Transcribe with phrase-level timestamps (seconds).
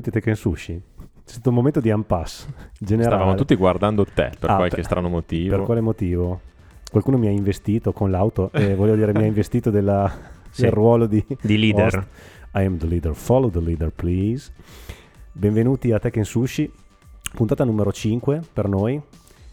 [0.00, 0.82] Benvenuti a Tekken Sushi.
[1.26, 2.46] C'è stato un momento di impasse
[2.80, 3.16] generale.
[3.16, 5.56] Stavamo tutti guardando te per Ah, qualche per- strano motivo.
[5.56, 6.40] Per quale motivo?
[6.90, 10.10] Qualcuno mi ha investito con l'auto, eh, voglio dire, mi ha investito della-
[10.48, 10.62] Sì.
[10.62, 11.94] del ruolo di Di leader.
[11.98, 12.06] host.
[12.54, 14.50] I am the leader, follow the leader, please.
[15.32, 16.72] Benvenuti a Tekken Sushi,
[17.34, 18.98] puntata numero 5 per noi.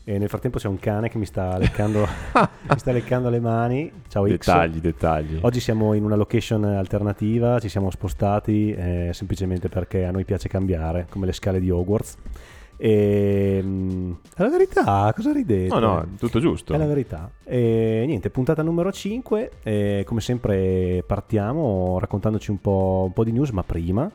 [0.09, 2.07] E nel frattempo c'è un cane che mi sta leccando,
[2.39, 3.91] mi sta leccando le mani.
[4.07, 4.29] Ciao X.
[4.29, 5.39] Dettagli, dettagli.
[5.41, 10.47] Oggi siamo in una location alternativa, ci siamo spostati eh, semplicemente perché a noi piace
[10.47, 12.15] cambiare, come le scale di Hogwarts.
[12.77, 15.77] E mm, è la verità, cosa ridete?
[15.77, 16.73] No, no, tutto giusto.
[16.73, 17.29] È la verità.
[17.43, 19.51] E niente, puntata numero 5.
[19.61, 24.09] e come sempre partiamo raccontandoci un po', un po' di news, ma prima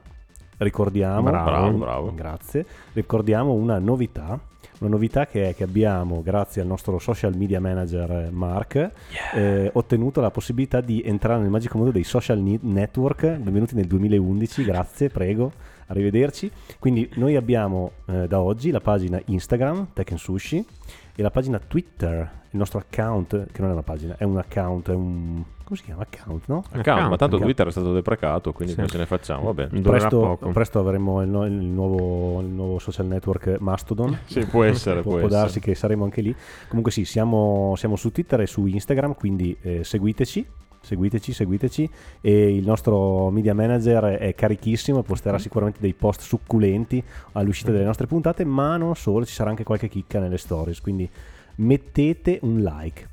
[0.56, 1.22] ricordiamo...
[1.28, 2.14] Bravo, bravo, bravo.
[2.14, 2.64] Grazie.
[2.94, 4.40] Ricordiamo una novità.
[4.82, 8.90] Una novità che è che abbiamo, grazie al nostro social media manager eh, Mark,
[9.32, 13.36] eh, ottenuto la possibilità di entrare nel magico mondo dei social network.
[13.36, 15.52] Benvenuti nel 2011, grazie, prego,
[15.86, 16.50] arrivederci.
[16.80, 20.66] Quindi noi abbiamo eh, da oggi la pagina Instagram, Tekken Sushi,
[21.14, 24.90] e la pagina Twitter, il nostro account, che non è una pagina, è un account,
[24.90, 25.42] è un...
[25.64, 26.02] come si chiama?
[26.02, 26.64] Account, no?
[26.70, 27.42] Account, ma tanto account.
[27.44, 28.86] Twitter è stato deprecato, quindi Sì.
[28.86, 29.80] ce ne facciamo, va bene.
[29.80, 34.18] Durerà Presto, presto avremo il, no- il nuovo, il nuovo social network Mastodon.
[34.26, 35.42] Sì, può essere, può, può può essere.
[35.42, 36.34] darsi che saremo anche lì.
[36.68, 40.46] Comunque sì, siamo, siamo su Twitter e su Instagram, quindi eh, seguiteci.
[40.82, 41.88] Seguiteci, seguiteci
[42.20, 47.02] e il nostro media manager è carichissimo, posterà sicuramente dei post succulenti
[47.32, 51.08] all'uscita delle nostre puntate, ma non solo, ci sarà anche qualche chicca nelle stories, quindi
[51.56, 53.08] mettete un like.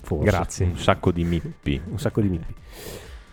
[0.00, 0.24] Forse.
[0.24, 0.66] Grazie.
[0.66, 1.80] Un sacco di mippi.
[1.88, 2.54] Un sacco di mippi.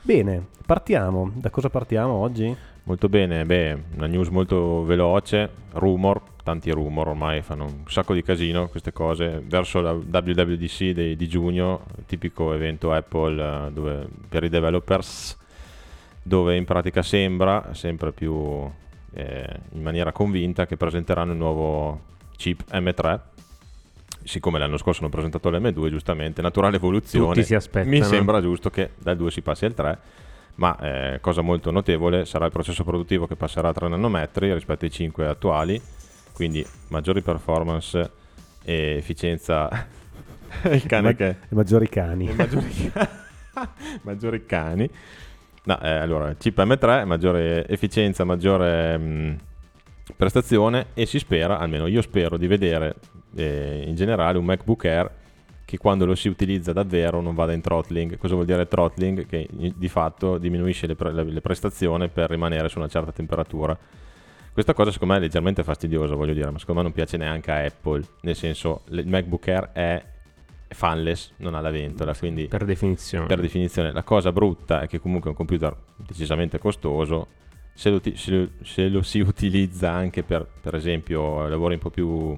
[0.02, 1.31] Bene, partiamo.
[1.34, 2.56] Da cosa partiamo oggi?
[2.84, 8.22] Molto bene, beh, una news molto veloce, rumor, tanti rumor ormai fanno un sacco di
[8.22, 14.44] casino queste cose, verso la WWDC di, di giugno, tipico evento Apple eh, dove- per
[14.44, 15.35] i developers,
[16.22, 18.69] dove in pratica sembra, sempre più
[19.13, 22.01] eh, in maniera convinta, che presenteranno il nuovo
[22.38, 23.19] chip M3,
[24.23, 27.41] siccome l'anno scorso hanno presentato l'M2, giustamente, naturale evoluzione,
[27.85, 30.00] mi sembra giusto che dal 2 si passi al 3
[30.57, 34.85] ma eh, cosa molto notevole sarà il processo produttivo che passerà a 3 nanometri rispetto
[34.85, 35.81] ai 5 attuali
[36.35, 38.12] quindi maggiori performance
[38.63, 39.69] e efficienza
[40.69, 42.31] il cane Ma- che I maggiori cani.
[42.35, 42.91] maggiori,
[44.03, 44.88] maggiori cani
[45.63, 49.38] no, eh, allora chip M3 maggiore efficienza maggiore mh,
[50.18, 52.96] prestazione e si spera almeno io spero di vedere
[53.35, 55.12] eh, in generale un MacBook Air
[55.66, 58.17] che quando lo si utilizza davvero non vada in throttling.
[58.19, 59.25] Cosa vuol dire throttling?
[59.25, 63.75] Che di fatto diminuisce le, pre- le prestazioni per rimanere su una certa temperatura.
[64.55, 67.51] Questa cosa secondo me è leggermente fastidiosa, voglio dire, ma secondo me non piace neanche
[67.51, 70.05] a Apple, nel senso il MacBook Air è
[70.69, 73.25] fanless, non ha la ventola, quindi Per definizione.
[73.25, 77.27] per definizione la cosa brutta è che comunque è un computer decisamente costoso,
[77.73, 81.81] se lo, ti- se lo- se lo si utilizza anche per, per esempio lavori un
[81.81, 82.37] po' più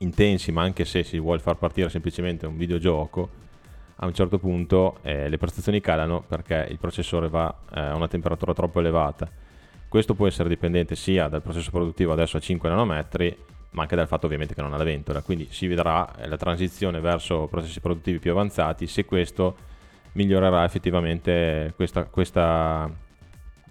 [0.00, 3.28] intensi, ma anche se si vuole far partire semplicemente un videogioco,
[4.02, 8.08] a un certo punto eh, le prestazioni calano perché il processore va eh, a una
[8.08, 9.30] temperatura troppo elevata.
[9.90, 13.36] Questo può essere dipendente sia dal processo produttivo adesso a 5 nanometri,
[13.70, 15.20] ma anche dal fatto ovviamente che non ha la ventola.
[15.20, 19.56] Quindi si vedrà eh, la transizione verso processi produttivi più avanzati se questo
[20.12, 22.88] migliorerà effettivamente questa, questa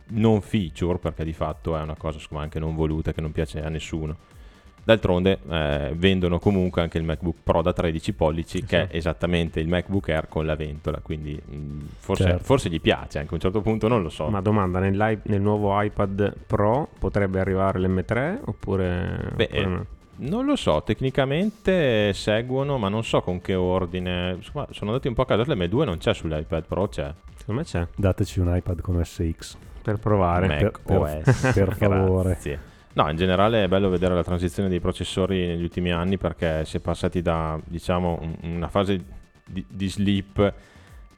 [0.08, 3.70] non feature, perché di fatto è una cosa anche non voluta che non piace a
[3.70, 4.18] nessuno.
[4.90, 9.68] D'altronde eh, vendono comunque anche il MacBook Pro da 13 pollici, che è esattamente il
[9.68, 12.44] MacBook Air con la ventola, quindi mh, forse, Certo.
[12.44, 14.28] forse gli piace anche a un certo punto, non lo so.
[14.30, 19.86] Ma domanda, nel nuovo iPad Pro potrebbe arrivare l'M3 oppure, Beh, oppure no?
[20.22, 24.34] Non lo so, tecnicamente seguono, ma non so con che ordine.
[24.38, 27.14] Insomma, sono andati un po' a caso, l'M2 non c'è sull'iPad Pro, c'è.
[27.38, 29.56] Secondo me c'è, Dateci un iPad con SX.
[29.84, 30.48] per provare.
[30.48, 31.52] Mac per- per- OS.
[31.54, 32.30] per favore.
[32.32, 32.60] Grazie.
[32.94, 36.78] No, in generale è bello vedere la transizione dei processori negli ultimi anni perché si
[36.78, 39.00] è passati da, diciamo, un- una fase
[39.46, 40.54] di, di sleep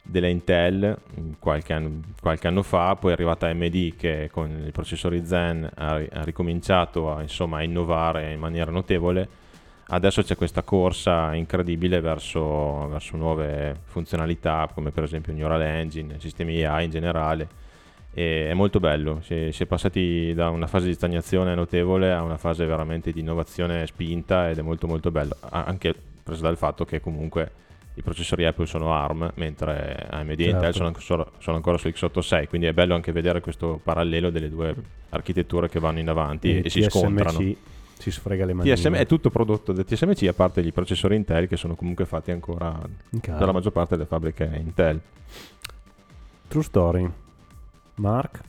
[0.04, 4.72] della Intel mm, qualche anno, qualche anno fa, poi è arrivata AMD che con i
[4.72, 9.40] processori Zen ha, ha ricominciato a, insomma, a innovare in maniera notevole.
[9.88, 16.64] Adesso c'è questa corsa incredibile verso, verso nuove funzionalità come per esempio Neural Engine, sistemi
[16.64, 17.48] AI in generale
[18.14, 22.22] e è molto bello, si, si è passati da una fase di stagnazione notevole a
[22.24, 25.94] una fase veramente di innovazione spinta ed è molto molto bello, anche
[26.24, 27.60] preso dal fatto che comunque
[27.94, 30.56] i processori Apple sono ARM, mentre AMD e Certo.
[30.56, 34.30] Intel sono, anche solo- sono ancora su x86, quindi è bello anche vedere questo parallelo
[34.30, 34.74] delle due
[35.10, 37.40] architetture che vanno in avanti e, si TSMC scontrano.
[37.98, 38.74] si sfrega le mani.
[38.74, 42.32] TSM è tutto prodotto da TSMC a parte i processori Intel che sono comunque fatti
[42.32, 42.80] ancora
[43.10, 45.00] dalla maggior parte delle fabbriche Intel.
[46.48, 47.12] True story.
[48.02, 48.42] Mark,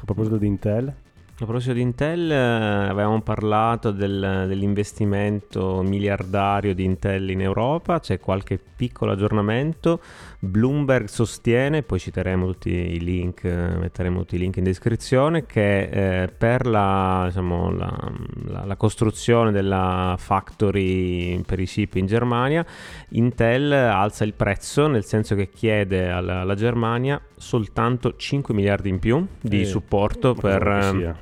[0.00, 0.92] a proposito di Intel,
[1.40, 8.18] A proposito di Intel, eh, avevamo parlato del- dell'investimento miliardario di Intel in Europa, c'è
[8.18, 10.00] qualche piccolo aggiornamento.
[10.40, 16.28] Bloomberg sostiene, poi citeremo tutti i link, metteremo tutti i link in descrizione, che eh,
[16.28, 18.12] per la, diciamo, la-
[18.46, 22.64] la- la costruzione della factory per i chip in Germania,
[23.10, 28.98] Intel alza il prezzo, nel senso che chiede alla, alla Germania soltanto 5 miliardi in
[29.00, 31.16] più di Eh, supporto per...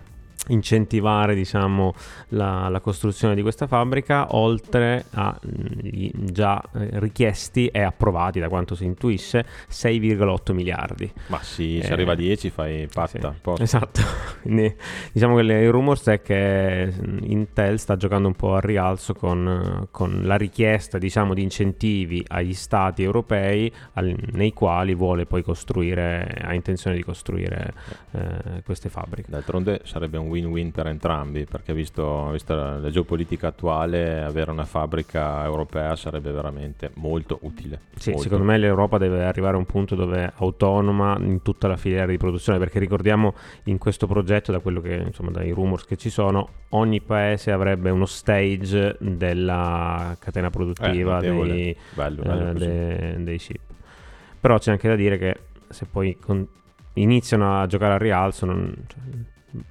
[0.48, 1.94] incentivare diciamo,
[2.28, 8.48] la, la costruzione di questa fabbrica oltre a gli già eh, richiesti e approvati da
[8.48, 11.10] quanto si intuisce 6,8 miliardi.
[11.28, 13.34] Ma sì, se Eh, arriva a 10 fai patta.
[13.56, 14.00] Sì, esatto.
[14.42, 14.74] Quindi
[15.12, 19.86] diciamo che il rumors è che mm, Intel sta giocando un po' a rialzo con,
[19.90, 26.40] con la richiesta diciamo di incentivi agli stati europei al- nei quali vuole poi costruire
[26.42, 27.72] ha intenzione di costruire
[28.12, 29.30] eh, queste fabbriche.
[29.30, 34.64] D'altronde sarebbe un win-win per entrambi, perché visto, vista la, la geopolitica attuale, avere una
[34.64, 37.80] fabbrica europea sarebbe veramente molto utile.
[37.96, 38.24] Sì, Molto.
[38.24, 42.06] secondo me l'Europa deve arrivare a un punto dove è autonoma in tutta la filiera
[42.06, 43.34] di produzione, perché ricordiamo
[43.64, 47.90] in questo progetto, da quello che insomma dai rumors che ci sono, ogni paese avrebbe
[47.90, 52.66] uno stage della catena produttiva Eh, dei, Bello, eh, bello così.
[52.66, 53.60] de- dei chip.
[54.40, 55.36] Però c'è anche da dire che
[55.68, 56.46] se poi con-
[56.94, 59.00] iniziano a giocare al rialzo, non- cioè,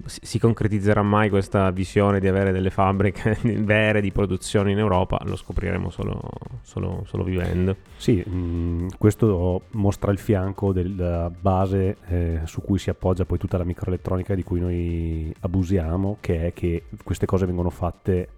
[0.05, 5.21] si, concretizzerà mai questa visione di avere delle fabbriche vere di produzione in Europa?
[5.25, 6.21] Lo scopriremo solo,
[6.61, 7.75] solo- solo vivendo.
[7.97, 13.57] Sì, mh, questo mostra il fianco della base eh, su cui si appoggia poi tutta
[13.57, 18.29] la microelettronica di cui noi abusiamo, che è che queste cose vengono fatte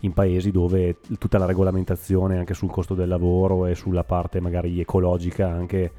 [0.00, 4.78] in paesi dove tutta la regolamentazione anche sul costo del lavoro e sulla parte magari
[4.80, 5.90] ecologica anche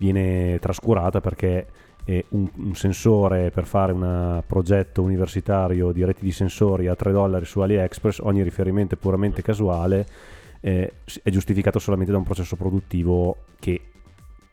[0.00, 1.66] viene trascurata perché
[2.04, 7.12] eh, un, un sensore per fare un progetto universitario di reti di sensori a 3
[7.12, 10.06] dollari su AliExpress, ogni riferimento è puramente casuale,
[10.60, 10.92] eh,
[11.22, 13.80] è giustificato solamente da un processo produttivo che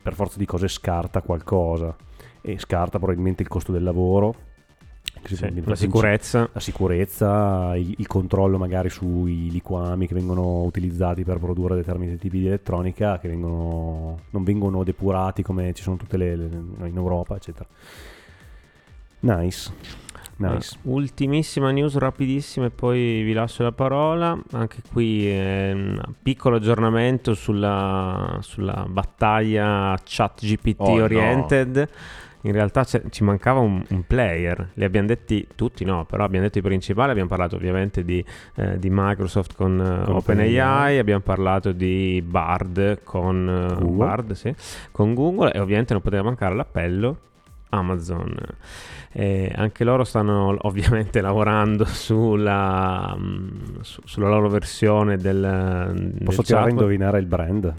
[0.02, 1.96] per forza di cose scarta qualcosa.
[2.40, 4.34] E scarta probabilmente il costo del lavoro,
[5.24, 6.50] Sì, la sicurezza.
[6.54, 12.40] la sicurezza, il, il controllo magari sui liquami che vengono utilizzati per produrre determinati tipi
[12.40, 16.48] di elettronica che vengono, non vengono depurati come ci sono tutte le, le-
[16.88, 17.68] in Europa, eccetera.
[19.20, 19.72] Nice,
[20.38, 20.76] nice.
[20.76, 24.40] Eh, ultimissima news rapidissima e poi vi lascio la parola.
[24.52, 31.88] Anche qui eh, un piccolo aggiornamento sulla, sulla battaglia chat GPT Oh, no.
[32.42, 36.60] In realtà ci mancava un, un player, li abbiamo detti tutti no, però abbiamo detto
[36.60, 38.24] i principali, abbiamo parlato ovviamente di,
[38.56, 40.98] eh, di Microsoft con, eh, Con OpenAI, OpenAI.
[41.00, 44.06] abbiamo parlato di Bard con eh, Google.
[44.06, 44.54] Bard, sì,
[44.92, 47.18] con Google e ovviamente non poteva mancare l'appello
[47.70, 48.34] Amazon.
[49.12, 53.50] Eh, anche loro stanno ovviamente lavorando sulla, mm,
[53.82, 56.82] su- sulla loro versione del, del Posso tirare a chatbot.
[56.84, 57.74] indovinare il brand?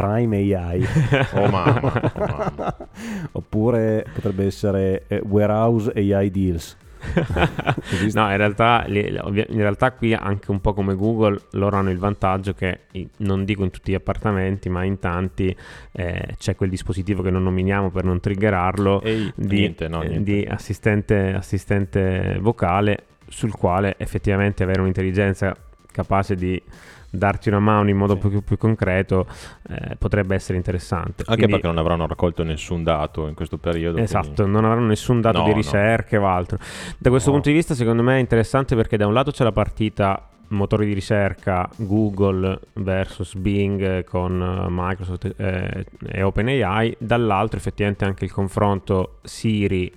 [0.00, 0.86] Prime AI.
[1.34, 2.76] Oh mamma, oh mamma.
[3.32, 6.76] Oppure potrebbe essere eh, Warehouse AI Deals.
[8.12, 12.52] No, in realtà, in realtà qui anche un po' come Google loro hanno il vantaggio
[12.52, 12.80] che
[13.18, 15.54] non dico in tutti gli appartamenti ma in tanti
[15.92, 20.08] eh, c'è quel dispositivo che non nominiamo per non triggerarlo Ehi, di, niente, no, eh,
[20.08, 20.32] niente.
[20.32, 25.56] di assistente, assistente vocale sul quale effettivamente avere un'intelligenza
[25.90, 26.62] capace di
[27.10, 28.28] darti una mano in modo Sì.
[28.28, 29.26] più, più concreto
[29.68, 31.24] eh, potrebbe essere interessante.
[31.26, 33.98] Anche Quindi- perché non avranno raccolto nessun dato in questo periodo.
[33.98, 35.56] Esatto, quindi- non avranno nessun dato No, di no.
[35.56, 36.58] ricerca o altro.
[36.98, 37.34] Da questo No.
[37.36, 40.84] punto di vista, secondo me è interessante perché da un lato c'è la partita motori
[40.86, 48.24] di ricerca Google versus Bing eh, con eh, Microsoft eh, e OpenAI, dall'altro effettivamente anche
[48.24, 49.92] il confronto Siri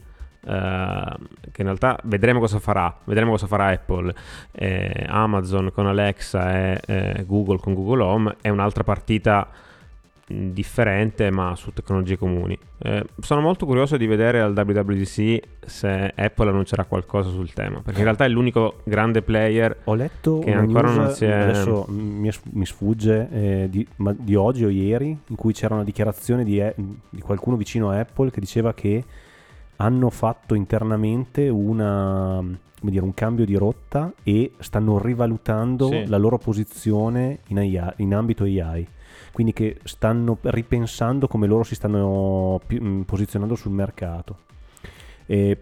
[0.45, 4.13] che in realtà vedremo cosa farà, vedremo cosa farà Apple,
[4.51, 9.47] eh, Amazon con Alexa e eh, Google con Google Home è un'altra partita
[10.25, 12.57] differente ma su tecnologie comuni.
[12.79, 17.99] Eh, sono molto curioso di vedere al WWDC se Apple annuncerà qualcosa sul tema, perché
[17.99, 21.85] in realtà è l'unico grande player Ho letto Che ancora news, non si è- adesso
[21.89, 23.85] mi, sfugge, eh, di,
[24.17, 26.73] di oggi o ieri, in cui c'era una dichiarazione di, e-
[27.09, 29.03] di qualcuno vicino a Apple che diceva che
[29.77, 32.37] hanno fatto internamente una,
[32.79, 36.05] come dire, un cambio di rotta e stanno rivalutando Sì.
[36.07, 38.87] la loro posizione in, AI in ambito AI.
[39.31, 44.37] Quindi che stanno ripensando come loro si stanno mh, posizionando sul mercato.
[45.25, 45.57] E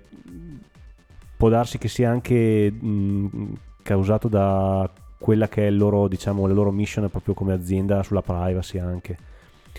[1.37, 6.71] può darsi che sia anche mh, causato da quella che è loro, diciamo, la loro
[6.71, 9.17] mission proprio come azienda sulla privacy anche.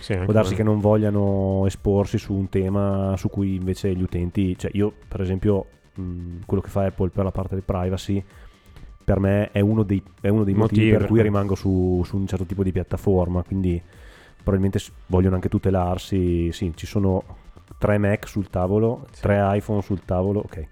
[0.01, 4.57] Sì, Può darsi che non vogliano esporsi su un tema su cui invece gli utenti,
[4.59, 8.25] cioè io per esempio mh, quello che fa Apple per la parte di privacy
[9.05, 12.17] per me è uno dei, è uno dei motivi, Motivi, per cui rimango su, su
[12.17, 13.81] un certo tipo di piattaforma, quindi
[14.37, 17.23] probabilmente vogliono anche tutelarsi, sì, ci sono
[17.79, 19.23] tre Mac sul tavolo, Sì.
[19.23, 20.67] tre iPhone sul tavolo, ok.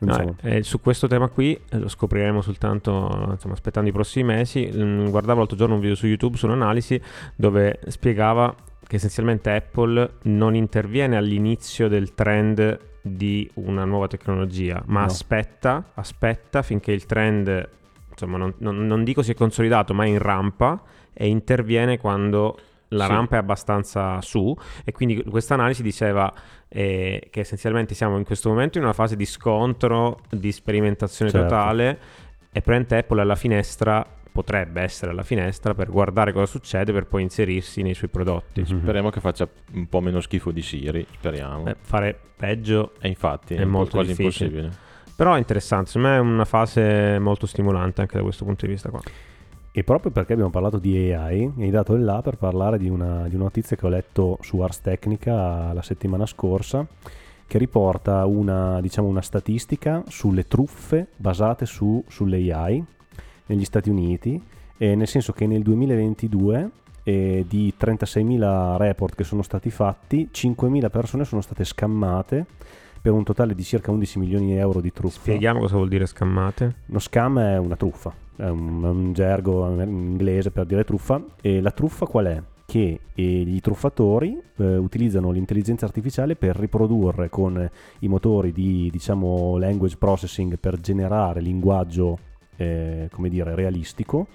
[0.00, 4.24] No, Insomma, eh, su questo tema qui eh, lo scopriremo soltanto insomma, aspettando i prossimi
[4.34, 4.70] mesi.
[4.70, 7.00] Mm, guardavo l'altro giorno un video su YouTube su un'analisi
[7.34, 8.54] dove spiegava
[8.86, 15.06] che essenzialmente Apple non interviene all'inizio del trend di una nuova tecnologia, ma No.
[15.06, 17.66] aspetta, aspetta finché il trend,
[18.10, 20.82] insomma, non, non- non dico si è consolidato, ma è in rampa
[21.14, 22.58] e interviene quando
[22.94, 23.10] la Sì.
[23.10, 26.32] rampa è abbastanza su e quindi questa analisi diceva
[26.68, 31.46] eh, che essenzialmente siamo in questo momento in una fase di scontro, di sperimentazione Certo.
[31.46, 31.90] totale
[32.50, 37.06] e praticamente Apple è alla finestra, potrebbe essere alla finestra per guardare cosa succede per
[37.06, 38.60] poi inserirsi nei suoi prodotti.
[38.68, 38.80] Mhm.
[38.82, 41.62] Speriamo che faccia un po' meno schifo di Siri, speriamo.
[41.64, 44.48] Beh, fare peggio e infatti è è, molto quasi difficile.
[44.50, 44.82] impossibile.
[45.16, 48.72] però è interessante, secondo me è una fase molto stimolante anche da questo punto di
[48.72, 49.00] vista qua.
[49.76, 52.88] E proprio perché abbiamo parlato di AI, mi hai dato il là per parlare di
[52.88, 56.86] una, di una notizia che ho letto su Ars Technica la settimana scorsa,
[57.44, 62.84] che riporta una, diciamo, una statistica sulle truffe basate su, sull'AI
[63.46, 64.40] negli Stati Uniti,
[64.76, 66.70] nel senso che nel 2022
[67.02, 72.46] eh, di 36.000 report che sono stati fatti, 5.000 persone sono state scammate
[73.04, 75.20] per un totale di circa 11 milioni di euro di truffa.
[75.20, 76.76] Spieghiamo cosa vuol dire scammate.
[76.86, 81.22] Uno scam è una truffa, è un, un gergo in inglese per dire truffa.
[81.42, 82.42] E la truffa qual è?
[82.64, 89.58] Che eh, gli truffatori eh, utilizzano l'intelligenza artificiale per riprodurre con i motori di diciamo
[89.58, 92.18] language processing per generare linguaggio
[92.56, 94.28] eh, come dire realistico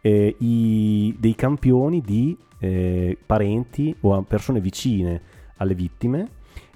[0.00, 5.20] eh, i- dei campioni di eh, parenti o persone vicine
[5.56, 6.28] alle vittime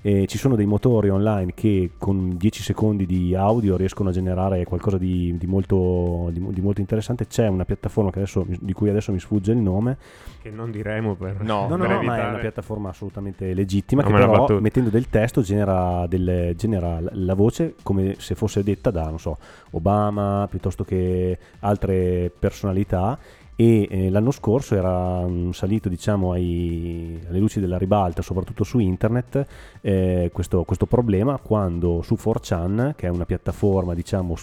[0.07, 4.63] e ci sono dei motori online che con 10 secondi di audio riescono a generare
[4.65, 7.27] qualcosa di, di molto, di di molto interessante.
[7.27, 9.97] C'è una piattaforma che adesso- di cui adesso mi sfugge il nome.
[10.41, 11.43] Che non diremo per...
[11.43, 14.91] No, No, no, per no, ma è una piattaforma assolutamente legittima No, che però mettendo
[14.91, 19.37] del testo genera, delle- genera la- la voce come se fosse detta da, non so,
[19.71, 23.19] Obama piuttosto che altre personalità
[23.59, 28.79] e eh, l'anno scorso era mm, salito diciamo ai- alle luci della ribalta soprattutto su
[28.79, 29.47] internet
[29.81, 34.35] eh, questo, questo problema quando su 4chan che è una piattaforma diciamo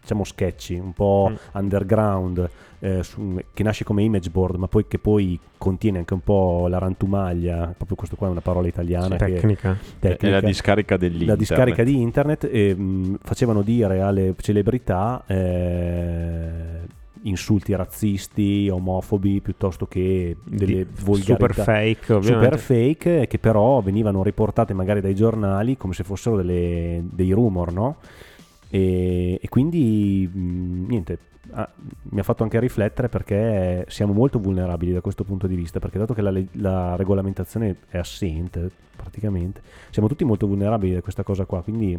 [0.00, 1.34] diciamo sketchy un po' Mm.
[1.54, 2.48] underground
[2.78, 6.68] eh, su- che nasce come image board ma poi che poi contiene anche un po'
[6.68, 9.76] la rantumaglia proprio questo qua è una parola italiana che Tecnica.
[9.98, 11.28] È la discarica dell'internet.
[11.30, 16.94] la discarica di internet e mh, facevano dire alle celebrità eh,
[17.26, 22.44] insulti razzisti, omofobi piuttosto che delle volgarità super fake, ovviamente.
[22.46, 27.30] super fake eh, che però venivano riportate magari dai giornali come se fossero delle- dei
[27.32, 27.96] rumor, no?
[28.68, 31.18] E, e quindi mh, niente,
[31.52, 31.68] ah,
[32.10, 35.98] mi ha fatto anche riflettere perché siamo molto vulnerabili da questo punto di vista, perché
[35.98, 41.44] dato che la, la regolamentazione è assente praticamente, siamo tutti molto vulnerabili da questa cosa
[41.44, 41.98] qua, quindi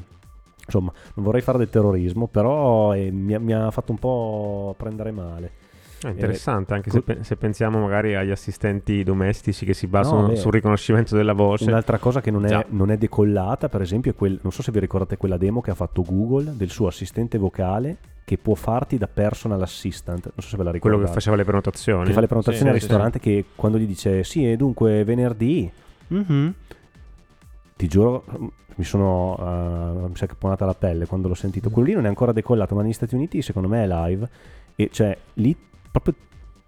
[0.68, 4.76] insomma non vorrei fare del terrorismo, però eh, mi, ha- mi ha fatto un po'
[4.78, 5.52] prendere male.
[6.00, 10.36] È interessante, anche se, pe- se pensiamo magari agli assistenti domestici che si basano beh.
[10.36, 11.64] sul riconoscimento della voce.
[11.66, 14.72] Un'altra cosa che non è, non è decollata, per esempio, è quel, non so se
[14.72, 18.98] vi ricordate quella demo che ha fatto Google del suo assistente vocale che può farti
[19.00, 20.26] da personal assistant.
[20.26, 21.08] Non so se ve la quello ricordate.
[21.08, 22.06] che faceva le prenotazioni.
[22.06, 25.04] Che fa le prenotazioni Sì, al sì, ristorante che quando gli dice sì, e dunque
[25.04, 25.72] venerdì,
[26.10, 26.54] mhm",
[27.78, 28.24] ti giuro,
[28.76, 31.70] mi sono eh, mi sa che ponata la pelle quando l'ho sentito.
[31.70, 34.30] Quello lì non è ancora decollato, ma negli Stati Uniti secondo me è live
[34.76, 35.56] e cioè lì
[35.90, 36.14] proprio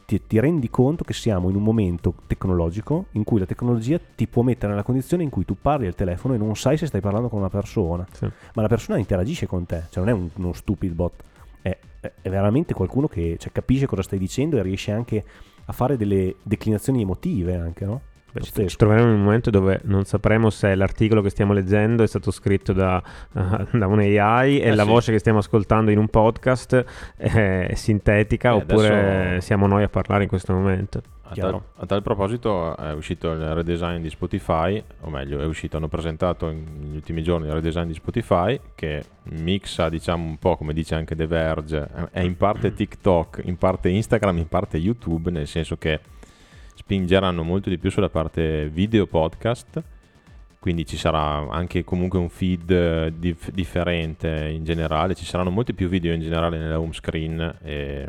[0.06, 4.26] ti, ti rendi conto che siamo in un momento tecnologico in cui la tecnologia ti
[4.28, 7.02] può mettere nella condizione in cui tu parli al telefono e non sai se stai
[7.02, 8.26] parlando con una persona, Sì.
[8.56, 11.22] ma la persona interagisce con te, cioè non è un- uno stupid bot,
[11.62, 15.24] è, è- è veramente qualcuno che cioè, capisce cosa stai dicendo e riesce anche
[15.66, 18.02] a fare delle declinazioni emotive anche, no?
[18.32, 22.04] Beh, ci, ci troveremo in un momento dove non sapremo se l'articolo che stiamo leggendo
[22.04, 23.02] è stato scritto da,
[23.72, 24.90] da un AI e Eh la sì.
[24.90, 29.90] voce che stiamo ascoltando in un podcast è sintetica Eh, oppure adesso- siamo noi a
[29.90, 31.02] parlare in questo momento.
[31.32, 35.78] A tal, a tal proposito è uscito il redesign di Spotify, o meglio è uscito,
[35.78, 40.74] hanno presentato negli ultimi giorni il redesign di Spotify che mixa diciamo un po' come
[40.74, 45.46] dice anche The Verge, è in parte TikTok, in parte Instagram, in parte YouTube, nel
[45.46, 46.00] senso che
[46.80, 49.84] spingeranno molto di più sulla parte video podcast,
[50.60, 55.74] quindi ci sarà anche comunque un feed eh, dif- differente in generale, ci saranno molti
[55.74, 58.08] più video in generale nella home screen e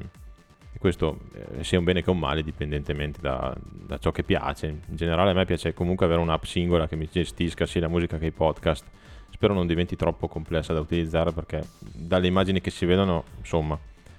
[0.72, 4.66] e questo eh, sia un bene che un male dipendentemente da, da ciò che piace.
[4.68, 8.18] In generale a me piace comunque avere un'app singola che mi gestisca sia la musica
[8.18, 8.84] che i podcast.
[9.30, 13.76] spero non diventi troppo complessa da utilizzare perché dalle immagini che si vedono, insomma,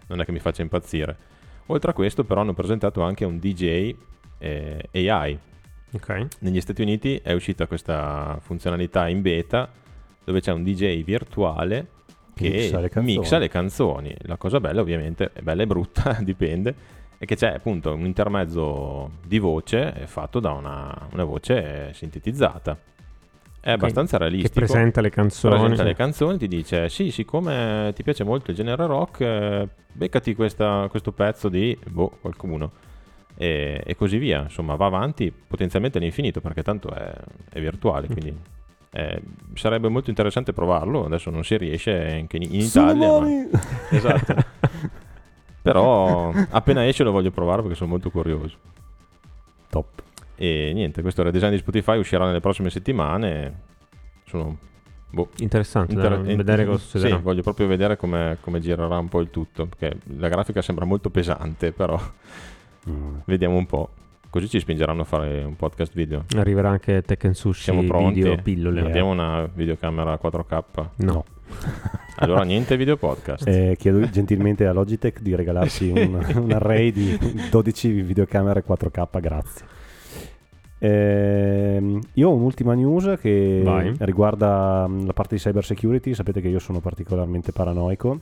[0.08, 1.30] non è che mi faccia impazzire.
[1.68, 3.96] Oltre a questo, però, hanno presentato anche un DJ
[4.42, 5.38] eh, AI.
[5.94, 6.28] Ok.
[6.40, 9.70] Negli Stati Uniti è uscita questa funzionalità in beta
[10.24, 11.88] dove c'è un DJ virtuale
[12.34, 13.18] che Mixa le canzoni.
[13.18, 14.16] mixa le canzoni.
[14.22, 16.74] La cosa bella, ovviamente, è bella e brutta, dipende,
[17.18, 22.78] è che c'è appunto un intermezzo di voce fatto da una, una voce sintetizzata.
[23.60, 24.54] È abbastanza Che realistico.
[24.66, 25.56] presenta le canzoni.
[25.56, 30.34] presenta le canzoni, ti dice: Sì, siccome ti piace molto il genere rock, eh, beccati
[30.34, 32.72] questa- questo pezzo di boh, qualcuno.
[33.42, 34.42] E, e così via.
[34.44, 37.12] Insomma, va avanti potenzialmente all'infinito perché tanto è,
[37.50, 38.08] è virtuale.
[38.08, 38.12] Mm.
[38.12, 38.38] Quindi
[38.92, 39.22] eh,
[39.56, 41.06] sarebbe molto interessante provarlo.
[41.06, 43.20] Adesso non si riesce anche in, in Italia.
[43.20, 43.60] ma-!
[43.90, 44.36] Esatto.
[45.64, 48.58] Però appena esce lo voglio provare perché sono molto curioso.
[49.70, 50.04] Top.
[50.36, 53.62] E niente, questo redesign di Spotify uscirà nelle prossime settimane.
[54.28, 54.58] Sono
[55.10, 57.18] boh, Interessante da Inter- vedere cosa Sì, succederà.
[57.18, 59.66] voglio proprio vedere come, come girerà un po' il tutto.
[59.66, 62.00] Perché la grafica sembra molto pesante, però
[62.90, 63.18] Mm.
[63.26, 63.90] vediamo un po'.
[64.30, 66.24] Così ci spingeranno a fare un podcast video.
[66.38, 68.22] Arriverà anche Tekken Sushi Siamo pronti.
[68.22, 68.82] video pillole.
[68.82, 68.86] Eh.
[68.86, 70.86] Abbiamo una videocamera 4K.
[70.98, 71.26] No.
[72.16, 73.46] Allora niente video podcast.
[73.48, 77.18] Eh, chiedo gentilmente a Logitech di regalarci un, un array di
[77.50, 79.66] 12 videocamere 4K, grazie.
[80.78, 83.94] Ehm, io ho un'ultima news che Vai.
[84.00, 86.14] riguarda mm, la parte di cyber security.
[86.14, 88.20] Sapete che io sono particolarmente paranoico.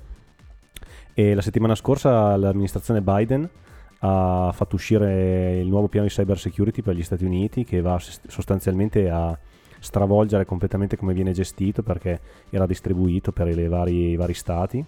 [1.13, 3.49] E la settimana scorsa l'amministrazione Biden
[3.99, 7.99] ha fatto uscire il nuovo piano di cyber security per gli Stati Uniti che va
[8.27, 9.37] sostanzialmente a
[9.79, 14.83] stravolgere completamente come viene gestito perché era distribuito per i vari, i vari stati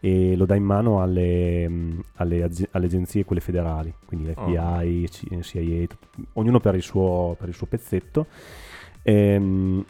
[0.00, 1.64] e lo dà in mano alle,
[2.16, 7.48] alle alle agenzie quelle federali quindi FBI, C- CIA tut- ognuno per il suo, per
[7.48, 8.26] il suo pezzetto.
[9.02, 9.84] Ehm,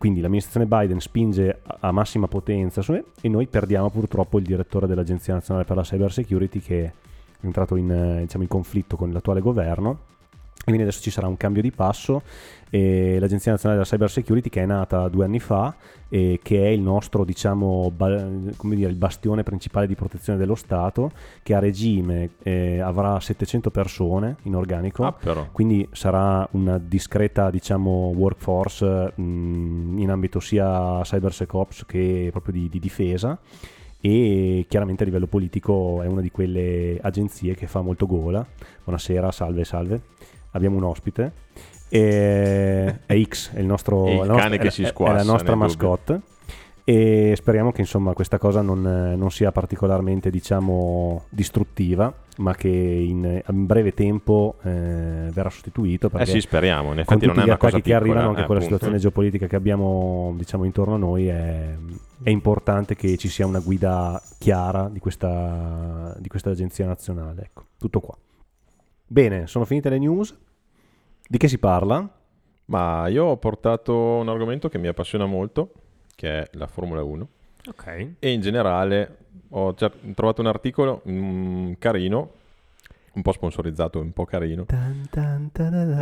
[0.00, 2.80] quindi l'amministrazione Biden spinge a, massima potenza
[3.20, 6.92] e noi perdiamo purtroppo il direttore dell'Agenzia Nazionale per la Cyber Security che
[7.40, 10.08] entrato in, eh, diciamo, in conflitto con l'attuale governo.
[10.60, 12.20] E quindi adesso ci sarà un cambio di passo.
[12.68, 15.74] E l'Agenzia Nazionale della Cyber Security che è nata due anni fa
[16.08, 20.54] e che è il nostro diciamo ba- come dire, il bastione principale di protezione dello
[20.54, 21.10] Stato
[21.42, 25.04] che a regime eh, avrà 700 persone in organico.
[25.04, 25.16] Ah,
[25.50, 32.78] quindi sarà una discreta diciamo workforce mh, in ambito sia cybersecops che proprio di, di
[32.78, 33.36] difesa
[34.00, 38.44] e chiaramente a livello politico è una di quelle agenzie che fa molto gola.
[38.84, 40.00] Buonasera salve salve.
[40.52, 41.32] Abbiamo un ospite.
[41.88, 45.12] E è X è il nostro il la nostra- cane che è- si è- squassa,
[45.14, 45.66] è la nostra dubbio.
[45.66, 46.20] mascotte.
[46.84, 48.80] E speriamo che insomma questa cosa non,
[49.16, 56.26] non sia particolarmente diciamo distruttiva ma che in, in breve tempo eh, verrà sostituito Eh
[56.26, 56.92] sì, speriamo.
[56.92, 58.76] In effetti tutti non è una cosa che piccola, arrivano anche eh, con la appunto.
[58.76, 61.76] situazione geopolitica che abbiamo diciamo intorno a noi è,
[62.22, 67.64] è importante che ci sia una guida chiara di questa, di questa agenzia nazionale ecco
[67.78, 68.16] tutto qua
[69.06, 70.36] bene sono finite le news
[71.30, 72.12] di che si parla?
[72.64, 75.72] Ma io ho portato un argomento che mi appassiona molto,
[76.16, 77.28] che è la Formula 1.
[77.68, 78.12] Ok.
[78.18, 79.16] E in generale
[79.50, 82.32] ho trovato un articolo mm, carino,
[83.12, 84.64] un po' sponsorizzato, un po' carino.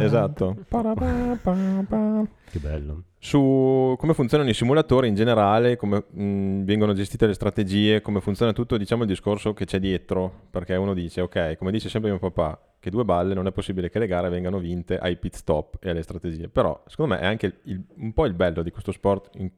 [0.05, 0.57] Esatto.
[0.69, 2.27] Pa-ra-pa-pa-pa.
[2.51, 8.03] che bello Su come funzionano i simulatori in generale, come mm, vengono gestite le strategie,
[8.03, 11.89] come funziona tutto, diciamo il discorso che c'è dietro, perché uno dice, ok, come dice
[11.89, 15.17] sempre mio papà, che due balle non è possibile che le gare vengano vinte ai
[15.17, 18.63] pit stop e alle strategie, però secondo me è anche il- un po' il bello
[18.63, 19.51] di questo sport in-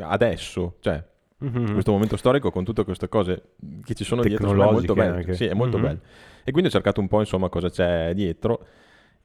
[0.00, 1.02] adesso, cioè
[1.40, 1.66] Mhm.
[1.66, 3.42] in questo momento storico con tutte queste cose
[3.84, 5.32] che ci sono dietro, è molto bello.
[5.34, 5.82] Sì, è molto Mhm.
[5.84, 5.98] bello.
[6.42, 8.66] E quindi ho cercato un po' insomma cosa c'è dietro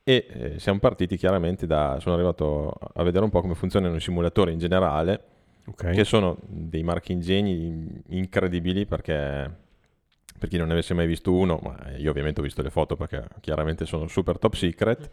[0.03, 4.01] e eh, siamo partiti chiaramente da sono arrivato a vedere un po' come funzionano i
[4.01, 5.23] simulatori in generale,
[5.65, 9.61] ok che sono dei marchingegni incredibili perché
[10.37, 12.95] per chi non ne avesse mai visto uno, ma io ovviamente ho visto le foto
[12.97, 15.09] perché chiaramente sono super top secret,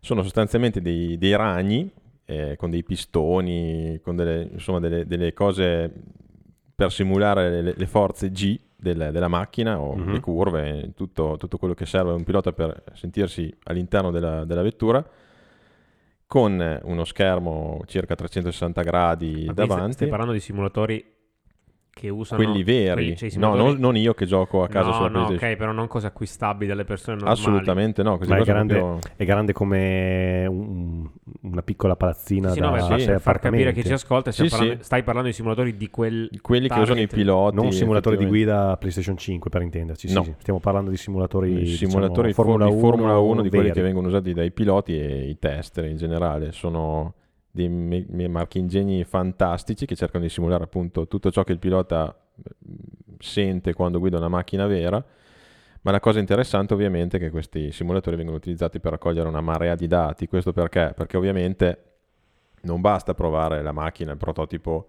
[0.00, 1.90] sono sostanzialmente dei, dei ragni
[2.26, 5.90] eh, con dei pistoni, con delle, insomma, delle, delle cose
[6.76, 10.12] per simulare le, le forze G del- della macchina o Mhm.
[10.12, 14.60] le curve, tutto, tutto quello che serve a un pilota per sentirsi all'interno della, della
[14.62, 15.04] vettura
[16.26, 19.92] con uno schermo circa 360 gradi Ma davanti.
[19.92, 21.14] Stai parlando di simulatori
[21.98, 24.94] che usano quelli veri, quelli- cioè no, non, non io che gioco a casa no,
[24.96, 25.50] sulla no, PlayStation.
[25.52, 27.38] ok, però non cose acquistabili dalle persone normali.
[27.40, 31.08] Assolutamente no, Ma è grande- proprio- è grande come un-
[31.40, 34.46] una piccola palazzina Sì, da no, ma sì, per far capire chi ci ascolta, Sì,
[34.46, 34.82] parlando- sì.
[34.82, 37.14] stai parlando di simulatori di quel quelli che usano i target.
[37.14, 37.56] piloti.
[37.56, 40.22] non simulatori di guida PlayStation 5 per intenderci, sì, No.
[40.22, 40.34] sì.
[40.36, 43.74] stiamo parlando di simulatori, diciamo, simulatori Formula di 1, Formula 1 di quelli veri.
[43.74, 47.14] che vengono usati dai piloti e i tester in generale sono
[47.56, 52.74] me- me- marchingegni fantastici che cercano di simulare appunto tutto ciò che il pilota mm,
[53.18, 55.04] sente quando guida una macchina vera.
[55.82, 59.76] Ma la cosa interessante ovviamente è che questi simulatori vengono utilizzati per raccogliere una marea
[59.76, 60.26] di dati.
[60.26, 60.92] Questo perché?
[60.96, 61.82] Perché ovviamente
[62.62, 64.88] non basta provare la macchina, il prototipo,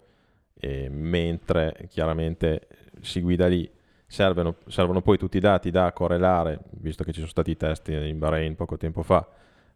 [0.58, 2.66] eh, mentre chiaramente
[3.00, 3.70] si guida lì.
[4.10, 7.88] Servono, servono poi tutti i dati da correlare, visto che ci sono stati i test
[7.88, 9.24] in Bahrain poco tempo fa,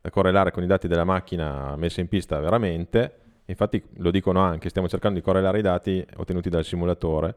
[0.03, 3.17] da correlare con i dati della macchina messa in pista veramente.
[3.47, 7.35] Infatti lo dicono anche, stiamo cercando di correlare i dati ottenuti dal simulatore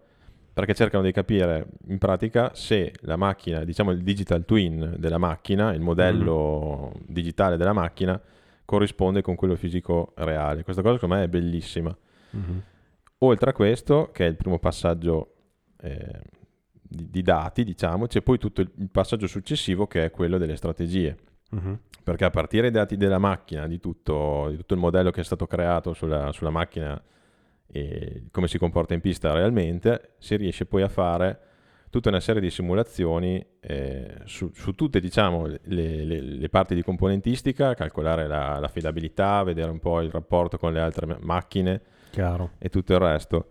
[0.55, 5.73] perché cercano di capire in pratica se la macchina, diciamo il digital twin della macchina,
[5.73, 7.01] il modello mm.
[7.07, 8.19] digitale della macchina,
[8.63, 10.63] corrisponde con quello fisico reale.
[10.63, 11.93] Questa cosa secondo me è bellissima.
[12.37, 12.57] Mm-hmm.
[13.19, 15.33] Oltre a questo, che è il primo passaggio
[15.81, 16.21] eh,
[16.81, 20.55] di, di, dati, diciamo, c'è poi tutto il, il, passaggio successivo che è quello delle
[20.55, 21.17] strategie.
[21.53, 21.73] Mm-hmm.
[22.03, 25.23] Perché a partire dai dati della macchina, di tutto, di tutto, il modello che è
[25.23, 27.01] stato creato sulla, sulla macchina
[27.67, 31.39] e come si comporta in pista realmente, si riesce poi a fare
[31.89, 36.83] tutta una serie di simulazioni eh, su, su, tutte diciamo, le, le, le, parti di
[36.83, 41.81] componentistica, calcolare la, l'affidabilità, vedere un po' il rapporto con le altre macchine
[42.11, 42.51] Chiaro.
[42.59, 43.47] e tutto il resto.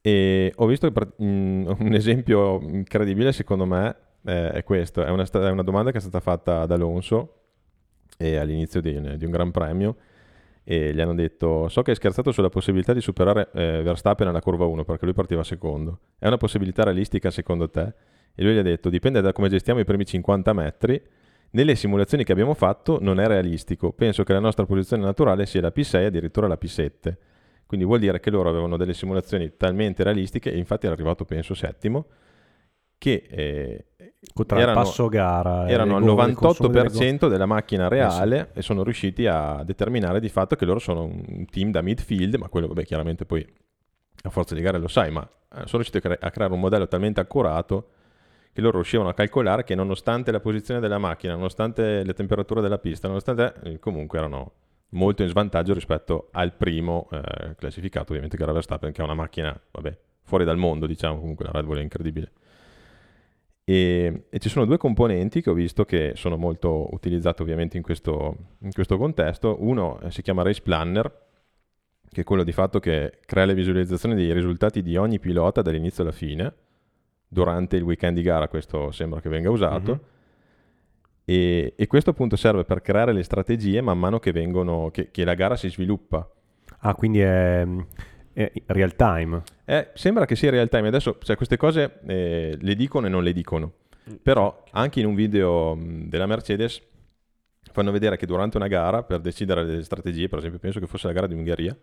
[0.00, 5.50] E ho visto che un esempio incredibile secondo me eh, è questo, è una, è
[5.50, 7.36] una, domanda che è stata fatta da Alonso
[8.18, 9.96] all'inizio di, di un Gran Premio
[10.62, 14.40] e gli hanno detto so che hai scherzato sulla possibilità di superare eh, Verstappen alla
[14.40, 15.98] curva 1 perché lui partiva secondo.
[16.18, 17.92] È una possibilità realistica secondo te?
[18.34, 21.02] e lui gli ha detto dipende da come gestiamo i primi 50 metri.
[21.50, 23.92] Nelle simulazioni che abbiamo fatto non è realistico.
[23.92, 27.14] Penso che la nostra posizione naturale sia la P6 addirittura la P7
[27.72, 31.54] quindi vuol dire che loro avevano delle simulazioni talmente realistiche e infatti era arrivato penso
[31.54, 32.04] settimo
[32.98, 33.86] che eh,
[34.48, 38.58] erano, passo gara erano al 98% della macchina reale eh sì.
[38.58, 42.48] e sono riusciti a determinare di fatto che loro sono un team da midfield, ma
[42.48, 43.46] quello vabbè chiaramente poi
[44.24, 47.20] a forza di gare lo sai, ma eh, sono riusciti a creare un modello talmente
[47.20, 47.88] accurato
[48.52, 52.78] che loro riuscivano a calcolare che nonostante la posizione della macchina, nonostante le temperature della
[52.78, 54.52] pista, nonostante eh, comunque erano
[54.90, 59.14] molto in svantaggio rispetto al primo eh, classificato, ovviamente che era Verstappen, che è una
[59.14, 62.30] macchina, vabbè, fuori dal mondo, diciamo, comunque la Red Bull è incredibile.
[63.64, 67.82] E, e, ci sono due componenti che ho visto che sono molto utilizzati ovviamente in
[67.82, 69.56] questo, in questo contesto.
[69.60, 71.20] Uno eh, si chiama Race Planner,
[72.08, 76.02] che è quello di fatto che crea le visualizzazioni dei risultati di ogni pilota dall'inizio
[76.02, 76.52] alla fine.
[77.28, 79.92] Durante il weekend di gara questo sembra che venga usato.
[79.92, 80.10] Mm-hmm.
[81.24, 85.24] E, e, questo appunto serve per creare le strategie man mano che, vengono, che, che
[85.24, 86.28] la gara si sviluppa.
[86.80, 87.64] Ah, quindi è
[88.32, 89.42] è real time.
[89.72, 90.88] Eh, sembra che sia real time.
[90.88, 93.72] Adesso cioè, queste cose eh, le dicono e non le dicono.
[94.10, 94.14] Mm.
[94.22, 96.82] Però anche in un video mm, della Mercedes
[97.72, 101.06] fanno vedere che durante una gara, per decidere le strategie, per esempio penso che fosse
[101.06, 101.74] la gara di Ungheria,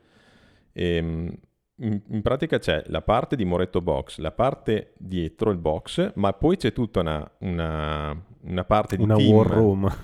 [0.72, 1.34] ehm,
[1.82, 6.34] in, in, pratica c'è la parte di Moretto Box, la parte dietro il box, ma
[6.34, 9.96] poi c'è tutta una, una, una parte di una team, war room.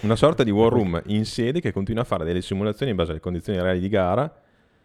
[0.00, 3.10] una sorta di war room in sede che continua a fare delle simulazioni in base
[3.10, 4.43] alle condizioni reali di gara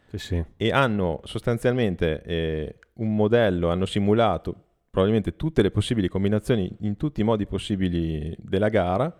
[0.10, 0.43] sì, sì.
[0.58, 7.22] e hanno sostanzialmente eh, un modello, hanno simulato probabilmente tutte le possibili combinazioni in tutti
[7.22, 9.15] i modi possibili della gara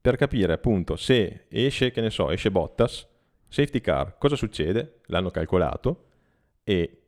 [0.00, 3.06] per capire appunto se esce, che ne so, esce Bottas,
[3.46, 5.00] safety car, cosa succede?
[5.06, 6.06] L'hanno calcolato
[6.64, 7.02] e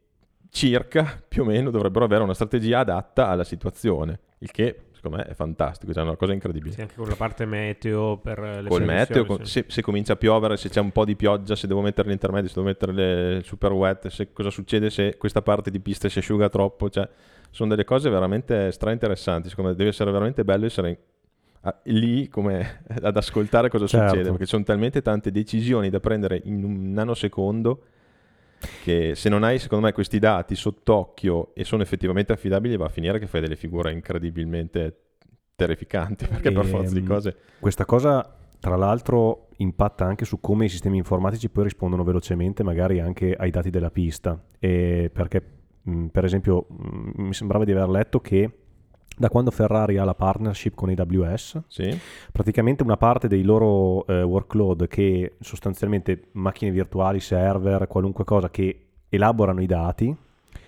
[0.49, 5.25] circa più o meno dovrebbero avere una strategia adatta alla situazione, il che secondo me
[5.25, 6.73] è fantastico, è una cosa incredibile.
[6.73, 10.17] Sì, anche con la parte meteo per le Col meteo, con, se, se, comincia a
[10.17, 13.43] piovere, se c'è un po' di pioggia, se devo mettere l'intermedio, se devo mettere le
[13.43, 17.09] super wet, se, cosa succede se questa parte di pista si asciuga troppo, cioè
[17.51, 20.99] sono delle cose veramente stra interessanti, secondo me deve essere veramente bello essere
[21.85, 24.09] lì come ad ascoltare cosa certo.
[24.09, 27.83] succede, perché ci sono talmente tante decisioni da prendere in un nanosecondo
[28.83, 32.91] che se non hai secondo me questi dati sott'occhio e sono effettivamente affidabili va a
[32.91, 34.99] finire che fai delle figure incredibilmente
[35.55, 40.41] terrificanti perché e, per forza di ehm, cose questa cosa tra l'altro impatta anche su
[40.41, 44.43] come i sistemi informatici poi rispondono velocemente magari anche ai dati della pista.
[44.59, 45.43] E perché
[46.11, 48.51] per esempio mi sembrava di aver letto che
[49.17, 51.99] da quando Ferrari ha la partnership con AWS, sì.
[52.33, 58.87] praticamente una parte dei loro eh, workload che sostanzialmente macchine virtuali, server, qualunque cosa che
[59.09, 60.17] elaborano i dati,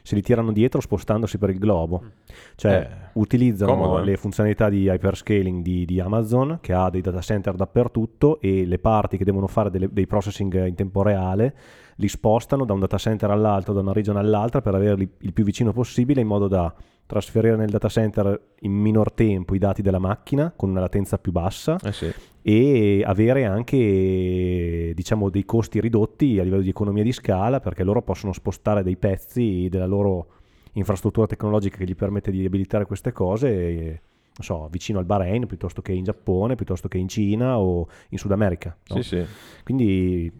[0.02, 2.02] se li tirano dietro spostandosi per il globo.
[2.04, 2.08] Mm.
[2.54, 4.04] Cioè eh, utilizzano comodo, eh.
[4.04, 8.78] le funzionalità di hyperscaling di, di, Amazon che ha dei data center dappertutto e le
[8.78, 11.54] parti che devono fare delle, dei processing in tempo reale
[11.96, 15.44] li spostano da un data center all'altro, da una regione all'altra per averli il più
[15.44, 16.74] vicino possibile in modo da
[17.06, 21.30] trasferire nel data center in minor tempo i dati della macchina con una latenza più
[21.30, 22.12] bassa Eh sì.
[22.42, 28.02] e avere anche diciamo dei costi ridotti a livello di economia di scala perché loro
[28.02, 30.32] possono spostare dei pezzi della loro
[30.72, 33.84] infrastruttura tecnologica che gli permette di abilitare queste cose e,
[34.38, 38.18] non so, vicino al Bahrain piuttosto che in Giappone, piuttosto che in Cina o in
[38.18, 38.76] Sud America.
[38.88, 38.96] no?
[39.00, 39.24] Sì, sì.
[39.64, 40.30] Quindi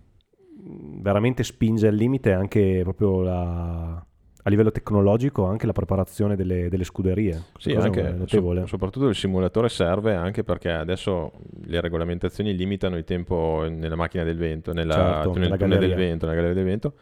[0.68, 4.04] veramente spinge al limite anche proprio la-
[4.46, 7.42] a livello tecnologico anche la preparazione delle, delle scuderie.
[7.58, 8.60] Sì, anche, notevole.
[8.60, 11.32] so- soprattutto il simulatore serve anche perché adesso
[11.64, 15.94] le regolamentazioni limitano il tempo nella macchina del vento, nella, Certo, nel nella tunnel del
[15.94, 16.94] vento, nella galleria del vento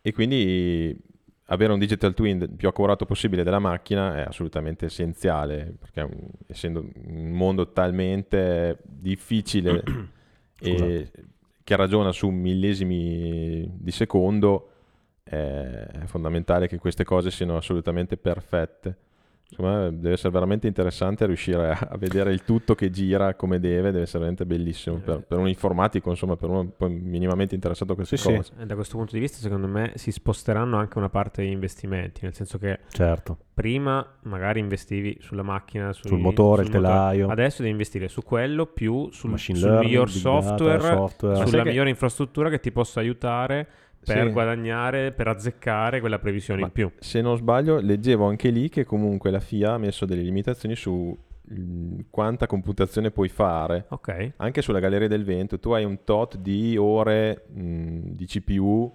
[0.00, 0.96] e quindi
[1.46, 6.08] avere un digital twin più accurato possibile della macchina è assolutamente essenziale perché
[6.48, 9.84] essendo un mondo talmente difficile
[10.58, 11.10] e
[11.72, 14.68] che ragiona su millesimi di secondo
[15.24, 18.96] è fondamentale che queste cose siano assolutamente perfette.
[19.54, 23.60] Secondo me deve essere veramente interessante riuscire a, a vedere il tutto che gira come
[23.60, 27.92] deve, deve essere veramente bellissimo per, per un informatico, insomma, per uno poi minimamente interessato
[27.92, 28.34] a queste Sì, sì.
[28.34, 28.52] cose.
[28.58, 32.20] E da questo punto di vista, secondo me, si sposteranno anche una parte degli investimenti,
[32.22, 36.94] nel senso che Certo, prima magari investivi sulla macchina, sui- sul motore, il sul motore.
[36.98, 41.46] telaio, Adesso devi investire su quello più sul, sul learning, miglior big data, software, software.
[41.46, 43.68] Sulla che- migliore infrastruttura che ti possa aiutare
[44.04, 44.32] per Sì.
[44.32, 46.90] guadagnare, per azzeccare quella previsione Ma in più.
[46.98, 51.16] Se non sbaglio, leggevo anche lì che comunque la FIA ha messo delle limitazioni su
[51.52, 56.36] mm, quanta computazione puoi fare Ok, anche sulla galleria del vento tu hai un tot
[56.38, 58.92] di ore mh, di CPU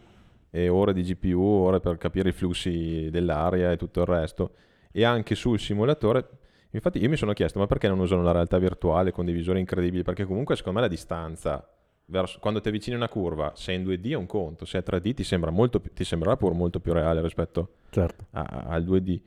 [0.50, 4.52] e ore di GPU, ore per capire i flussi dell'aria e tutto il resto.
[4.92, 6.28] E anche sul simulatore,
[6.72, 9.60] infatti io mi sono chiesto, ma perché non usano la realtà virtuale con dei visori
[9.60, 10.02] incredibili?
[10.04, 11.68] Perché comunque secondo me la distanza,
[12.10, 14.80] verso, quando ti avvicini a una curva, se è in 2D è un conto, se
[14.80, 18.26] è 3D ti, sembra molto ti sembrerà pure molto più reale rispetto certo.
[18.32, 19.22] a- al 2D.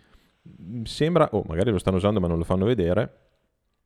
[0.84, 3.14] Sembra, o magari lo stanno usando ma non lo fanno vedere,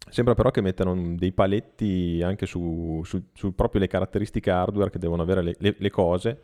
[0.09, 4.99] sembra però che mettano dei paletti anche su, su- su proprio le caratteristiche hardware che
[4.99, 6.41] devono avere le, le- le cose,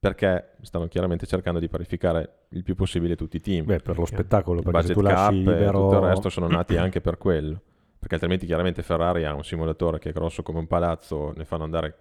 [0.00, 3.66] perché stanno chiaramente cercando di parificare il più possibile tutti i team.
[3.66, 5.82] Beh, per lo spettacolo, il perché se tu cap lasci e libero...
[5.82, 7.60] tutto il resto sono nati anche per quello.
[8.00, 11.64] Perché altrimenti chiaramente Ferrari ha un simulatore che è grosso come un palazzo, ne fanno
[11.64, 11.96] andare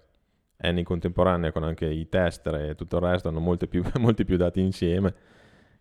[0.63, 4.37] N in contemporanea con anche i tester e tutto il resto, hanno più- molti più
[4.37, 5.13] dati insieme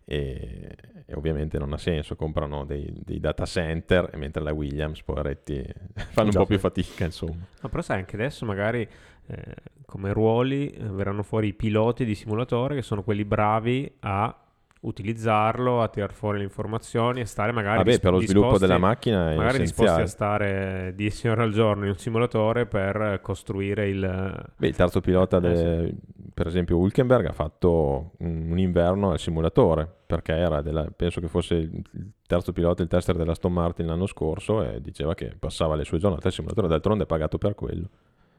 [0.03, 5.63] e, e ovviamente non ha senso, comprano dei, dei data center mentre la Williams, poveretti,
[6.11, 6.61] fanno un po' più sì.
[6.61, 7.45] fatica insomma.
[7.61, 8.87] No, però sai, anche adesso magari
[9.27, 9.55] eh,
[9.85, 14.35] come ruoli eh, verranno fuori i piloti di simulatore che sono quelli bravi a
[14.81, 18.65] utilizzarlo, a tirar fuori le informazioni e stare magari Vabbè, dis- per lo sviluppo disposti-
[18.67, 20.03] della macchina è magari disposti essenziale.
[20.03, 24.45] a stare 10 ore al giorno in un simulatore per costruire il...
[24.55, 25.95] Beh, il terzo pilota, Eh, de-
[26.33, 31.55] per esempio Hulkenberg, ha fatto un, inverno al simulatore perché era della- penso che fosse
[31.55, 31.83] il
[32.25, 35.97] terzo pilota, il tester della Aston Martin l'anno scorso e diceva che passava le sue
[35.97, 37.89] giornate al simulatore, d'altronde è pagato per quello.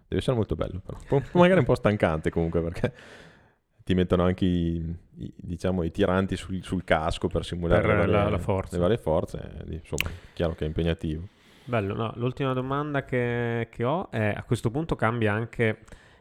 [0.08, 1.20] Deve essere molto bello, però.
[1.34, 2.92] Magari un po' stancante comunque perché
[3.90, 7.96] ti mettono anche i, i- diciamo, i tiranti sul, sul casco per simulare Per le
[7.96, 8.76] varie, la- la forza.
[8.76, 9.38] le varie forze.
[9.58, 11.26] e lì, insomma, chiaro che è impegnativo.
[11.64, 15.78] Bello, no, l'ultima domanda che, che ho è a questo punto cambia anche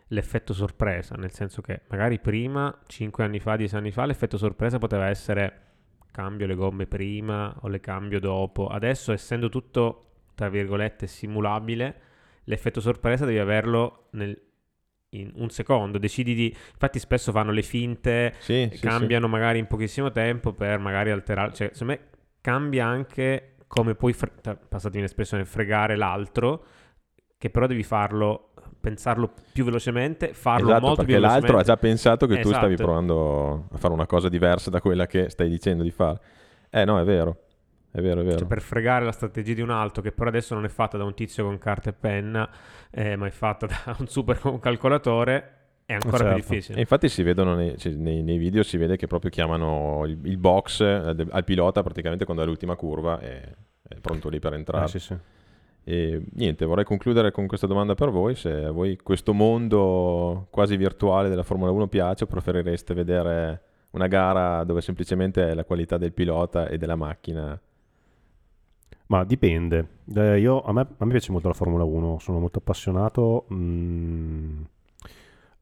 [0.08, 4.80] l'effetto sorpresa, nel senso che magari prima, 5 anni fa, 10 anni fa, l'effetto sorpresa
[4.80, 5.62] poteva essere
[6.12, 8.68] cambio le gomme prima o le cambio dopo.
[8.68, 12.02] Adesso, essendo tutto, tra virgolette, simulabile,
[12.46, 14.40] l'effetto sorpresa devi averlo nel-
[15.12, 15.98] in un secondo.
[15.98, 16.56] Decidi di...
[16.72, 18.86] Infatti spesso fanno le finte, Sì, sì, sì.
[18.86, 21.54] cambiano magari in pochissimo tempo per magari alterare.
[21.54, 22.08] Cioè, secondo me
[22.42, 26.64] cambia anche come puoi, fre- tra- passatemi l'espressione, fregare l'altro,
[27.38, 31.72] che però devi farlo, pensarlo più velocemente, farlo Esatto, molto più perché l'altro ha velocemente.
[31.72, 32.84] già pensato che tu stavi Esatto.
[32.84, 36.20] provando a fare una cosa diversa da quella che stai dicendo di fare.
[36.70, 37.46] Eh no, è vero,
[37.92, 38.38] è vero, è vero.
[38.40, 41.04] Cioè, per fregare la strategia di un altro, che però adesso non è fatta da
[41.04, 42.50] un tizio con carta e penna,
[42.92, 45.54] eh, ma è fatta da un super calcolatore,
[45.86, 46.34] è ancora Certo.
[46.36, 46.80] più E difficile.
[46.80, 50.38] infatti si vedono nei, cioè, nei- nei video, si vede che proprio chiamano il, il
[50.38, 53.42] box eh, de- al pilota praticamente quando è l'ultima curva e
[53.88, 54.86] è pronto lì per entrare.
[54.86, 55.16] Eh, sì, sì.
[55.86, 60.78] E niente, vorrei concludere con questa domanda per voi, se a voi questo mondo quasi
[60.78, 65.98] virtuale della Formula 1 piace o preferireste vedere una gara dove semplicemente è la qualità
[65.98, 67.60] del pilota e della macchina.
[69.10, 69.88] Ma dipende.
[70.16, 73.48] Eh, io, a, me, a me piace molto la Formula 1, sono molto appassionato.
[73.52, 74.62] Mm,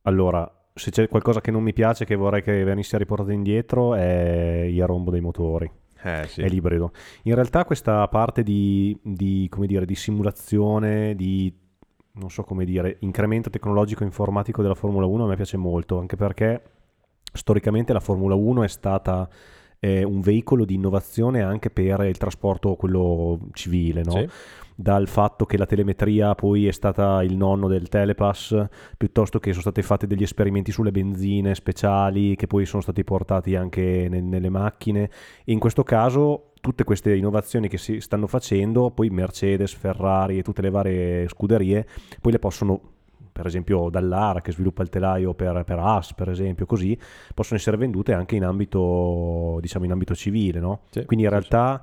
[0.02, 4.66] allora, se c'è qualcosa che non mi piace, che vorrei che venisse riportato indietro, è
[4.70, 5.70] il rombo dei motori,
[6.04, 6.42] Eh sì.
[6.42, 6.92] è l'ibrido.
[7.24, 11.54] In realtà questa parte di, di, come dire, di simulazione, di,
[12.16, 16.18] non so come dire, incremento tecnologico informatico della Formula 1 a me piace molto, anche
[16.18, 16.62] perché
[17.32, 19.30] storicamente la Formula 1 è stata
[19.80, 24.12] eh, un veicolo di innovazione anche per il trasporto, quello civile, no?
[24.12, 24.30] Sì.
[24.80, 28.64] dal fatto che la telemetria poi è stata il nonno del telepass,
[28.96, 33.56] piuttosto che sono stati fatti degli esperimenti sulle benzine speciali che poi sono stati portati
[33.56, 35.10] anche nel- nelle macchine.
[35.44, 40.44] E in questo caso tutte queste innovazioni che si stanno facendo, poi Mercedes, Ferrari e
[40.44, 41.88] tutte le varie scuderie,
[42.22, 42.82] poi le possono
[43.38, 46.98] per esempio Dallara che sviluppa il telaio per, per AS, per esempio, così
[47.34, 50.82] possono essere vendute anche in ambito, diciamo, in ambito civile, no?
[50.92, 51.82] Sì, Quindi in sì, realtà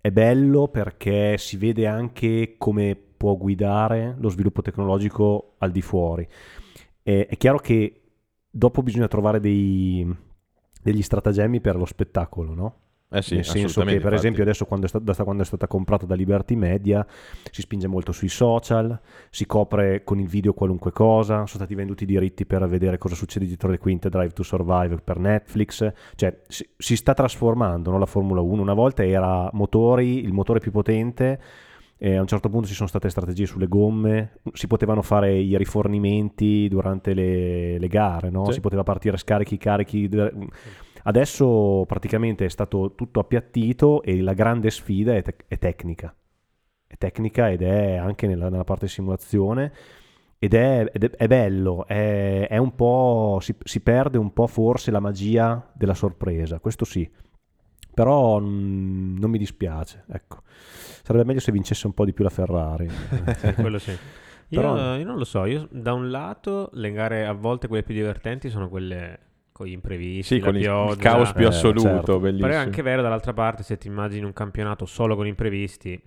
[0.00, 6.26] è bello perché si vede anche come può guidare lo sviluppo tecnologico al di fuori.
[7.02, 8.00] E- è chiaro che
[8.50, 10.06] dopo bisogna trovare dei-
[10.82, 12.74] degli stratagemmi per lo spettacolo, no?
[13.12, 14.42] Eh sì, Nel senso che, per esempio, infatti.
[14.42, 17.04] adesso quando è, sta- da quando è stata comprata da Liberty Media
[17.50, 18.98] si spinge molto sui social,
[19.30, 23.16] si copre con il video qualunque cosa, sono stati venduti i diritti per vedere cosa
[23.16, 27.98] succede dietro le quinte Drive to Survive per Netflix, cioè si, si sta trasformando no,
[27.98, 28.62] la Formula 1.
[28.62, 31.40] Una volta era motori, il motore più potente,
[32.02, 35.58] e a un certo punto ci sono state strategie sulle gomme, si potevano fare i
[35.58, 38.46] rifornimenti durante le, le gare, no?
[38.46, 38.52] Sì.
[38.52, 40.08] si poteva partire scarichi, carichi.
[41.04, 46.14] Adesso praticamente è stato tutto appiattito e la grande sfida è, tec- è tecnica.
[46.86, 49.72] È tecnica ed è anche nella, nella parte simulazione
[50.38, 54.46] ed è, ed è- è bello, è, è un po', si, si perde un po'
[54.46, 57.08] forse la magia della sorpresa, questo sì.
[57.92, 60.42] Però mm, non mi dispiace, ecco.
[61.02, 62.88] Sarebbe meglio se vincesse un po' di più la Ferrari.
[63.36, 63.90] Sì, quello sì.
[63.90, 67.82] Io, Però- io non lo so, io da un lato le gare a volte quelle
[67.82, 69.18] più divertenti sono quelle
[69.60, 71.02] con gli imprevisti, Sì, con il, il pioggia.
[71.02, 72.18] caos più Eh, assoluto, certo.
[72.18, 72.48] bellissimo.
[72.48, 76.02] Però è anche vero dall'altra parte se ti immagini un campionato solo con imprevisti,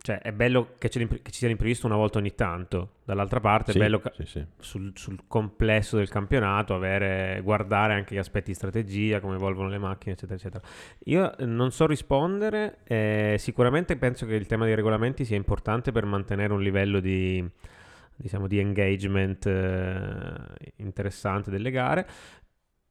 [0.00, 3.78] cioè è bello che, che ci sia l'imprevisto una volta ogni tanto, dall'altra parte Sì,
[3.78, 4.44] è bello ca- sì, sì.
[4.58, 9.76] sul, sul complesso del campionato avere, guardare anche gli aspetti di strategia, come evolvono le
[9.78, 10.64] macchine, eccetera, eccetera.
[11.04, 15.92] Io eh, non so rispondere, eh, sicuramente penso che il tema dei regolamenti sia importante
[15.92, 17.46] per mantenere un livello di,
[18.16, 20.32] diciamo, di engagement eh,
[20.76, 22.06] interessante delle gare.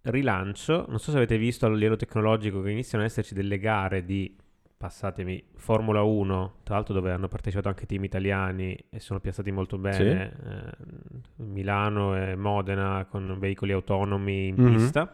[0.10, 4.06] Rilancio, non so se avete visto a livello tecnologico che iniziano ad esserci delle gare
[4.06, 4.36] di,
[4.78, 9.78] passatemi, Formula 1, tra l'altro dove hanno partecipato anche team italiani e sono piazzati molto
[9.78, 14.74] bene, eh, Milano e Modena con veicoli autonomi in Mhm.
[14.76, 15.13] pista.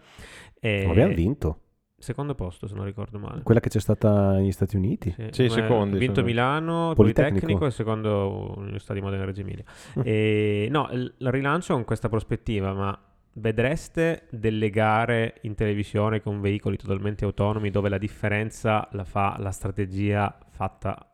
[0.60, 1.58] E abbiamo vinto.
[1.98, 3.44] Secondo posto, se non ricordo male.
[3.44, 5.16] Quella che c'è stata negli Stati Uniti.
[5.32, 7.32] Sì, secondi, Ha vinto sono- Milano, Politecnico.
[7.46, 9.64] Politecnico e secondo l'Università di Modena e Reggio Emilia.
[9.98, 10.02] Mm.
[10.06, 13.00] E, no, il il rilancio con questa prospettiva, ma
[13.34, 19.52] vedreste delle gare in televisione con veicoli totalmente autonomi dove la differenza la fa la
[19.52, 21.08] strategia fatta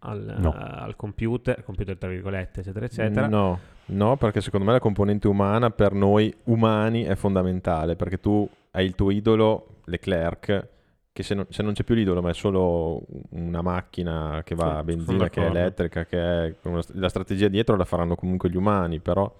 [0.00, 0.52] al, No.
[0.56, 3.26] al computer, computer tra virgolette, eccetera, eccetera.
[3.26, 8.48] No, no, perché secondo me la componente umana per noi umani è fondamentale, perché tu
[8.72, 10.68] hai il tuo idolo, Leclerc,
[11.12, 14.78] che se non, se non c'è più l'idolo, ma è solo una macchina che va
[14.78, 16.54] a benzina, che è elettrica, che è
[16.92, 19.32] la strategia dietro la faranno comunque gli umani, però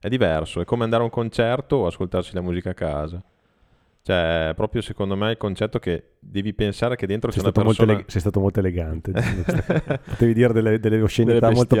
[0.00, 3.22] è diverso, è come andare a un concerto o ascoltarsi la musica a casa.
[4.02, 7.64] Cioè, è proprio secondo me il concetto che devi pensare che dentro Sei c'è una
[7.66, 7.92] persona...
[7.92, 9.12] ele- sei stato molto elegante.
[9.12, 10.00] cosa.
[10.06, 11.76] Potevi dire delle, delle oscenità molto,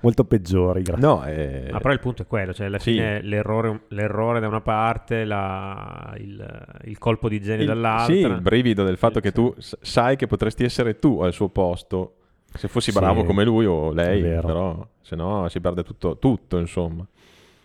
[0.00, 0.82] molto peggiori.
[0.82, 1.68] gra- No, è...
[1.70, 2.90] Ma però il punto è quello, cioè alla Sì.
[2.94, 8.14] fine l'errore, l'errore da una parte, la- il, il colpo di genio il, dall'altra.
[8.14, 9.34] sì, il brivido del fatto Sì, che sì.
[9.34, 12.14] tu sai che potresti essere tu al suo posto
[12.52, 16.58] se fossi Sì, bravo come lui o lei, però se no si perde tutto, tutto
[16.58, 17.06] insomma.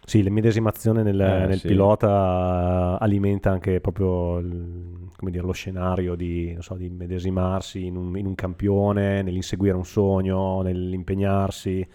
[0.06, 1.68] Sì, l'immedesimazione nel, Eh, nel sì.
[1.68, 7.96] pilota alimenta anche proprio il- come dire, lo scenario di, non so, di immedesimarsi in
[7.96, 11.88] un, in un campione, nell'inseguire un sogno, nell'impegnarsi.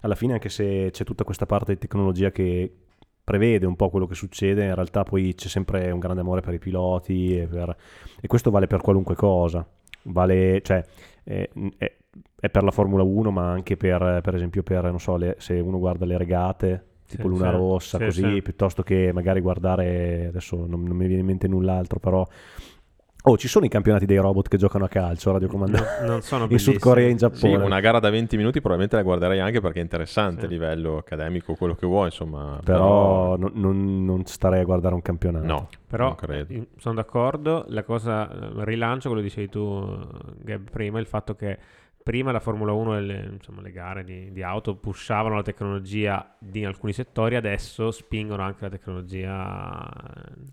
[0.00, 2.70] Alla fine, anche se c'è tutta questa parte di tecnologia che
[3.22, 6.54] prevede un po' quello che succede, in realtà poi c'è sempre un grande amore per
[6.54, 7.74] i piloti e, per-
[8.20, 9.66] e questo vale per qualunque cosa.
[10.04, 10.84] Vale, cioè,
[11.22, 11.48] è,
[11.78, 11.96] è-
[12.40, 15.54] è per la Formula 1, ma anche per, per esempio per, non so, le- se
[15.60, 18.42] uno guarda le regate, tipo Sì, Luna sì, Rossa, sì, così, sì.
[18.42, 22.26] piuttosto che magari guardare, adesso non, non mi viene in mente null'altro, però...
[23.26, 26.02] Oh, ci sono i campionati dei robot che giocano a calcio, radiocomandato.
[26.02, 26.58] No, non sono in.
[26.58, 27.64] Sud Corea e in Sì, Giappone.
[27.64, 30.44] una gara da 20 minuti probabilmente la guarderei anche perché è interessante Sì.
[30.44, 32.60] a livello accademico, quello che vuoi, insomma.
[32.62, 35.46] Però non, non- non starei a guardare un campionato.
[35.46, 36.66] no, Però non credo.
[36.76, 41.34] sono d'accordo, la cosa, eh, rilancio quello che dicevi tu, eh, Gab, prima, il fatto
[41.34, 41.58] che
[42.04, 46.36] prima la Formula 1 e le, insomma, le gare di, di auto pushavano la tecnologia
[46.38, 49.90] di alcuni settori, adesso spingono anche la tecnologia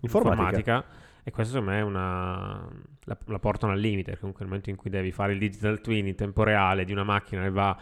[0.00, 0.84] informatica.
[1.22, 2.66] E questo secondo me è una...
[3.04, 5.80] La, la portano al limite, perché comunque nel momento in cui devi fare il digital
[5.80, 7.76] twin in tempo reale di una macchina che va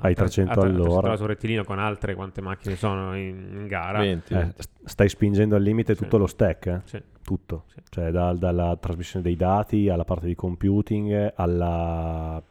[0.00, 1.16] Ai 300 a- all'ora.
[1.16, 4.00] sul rettilineo con altre quante macchine sono in, in gara.
[4.00, 4.34] 20.
[4.34, 6.02] Eh, st- stai spingendo al limite Sì.
[6.02, 6.80] tutto lo stack, eh?
[6.84, 7.02] Sì.
[7.22, 7.80] tutto, Sì.
[7.90, 12.42] cioè da- dalla trasmissione dei dati alla parte di computing alla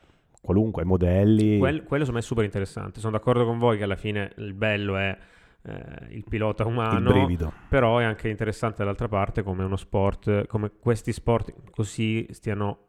[0.43, 1.57] qualunque, modelli.
[1.57, 2.99] Quel- quello secondo me è super interessante.
[2.99, 5.17] Sono d'accordo con voi che alla fine il bello è
[5.65, 7.53] eh, il pilota il umano, brivido.
[7.69, 12.87] però è anche interessante dall'altra parte come uno sport, come questi sport così stiano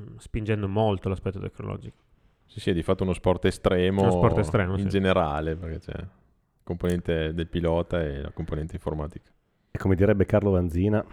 [0.00, 1.98] mm, spingendo molto l'aspetto tecnologico.
[2.46, 4.88] Sì, sì, è di fatto uno sport estremo, Uno sport estremo, in sì.
[4.88, 6.08] generale, perché c'è la
[6.62, 9.30] componente del pilota e la componente informatica.
[9.72, 11.04] E come direbbe Carlo Vanzina,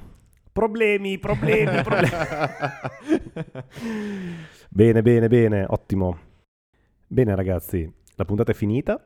[0.54, 2.10] problemi, problemi, problemi.
[4.70, 6.18] bene, bene, bene, ottimo.
[7.08, 9.04] Bene ragazzi, la puntata è finita.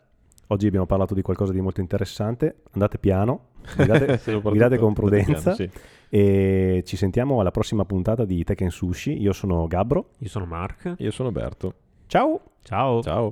[0.49, 2.63] Oggi abbiamo parlato di qualcosa di molto interessante.
[2.71, 5.55] Andate piano, guidate, guidate con prudenza.
[5.55, 5.69] Sì.
[6.09, 9.19] e ci sentiamo alla prossima puntata di Tekken Sushi.
[9.19, 10.11] Io sono Gabbro.
[10.19, 10.95] Io sono Mark.
[10.99, 11.73] Io sono Berto.
[12.07, 12.41] Ciao!
[12.63, 13.01] Ciao.
[13.01, 13.31] Ciao.